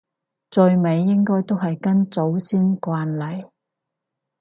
[0.49, 3.45] 最尾應該都係跟祖先慣例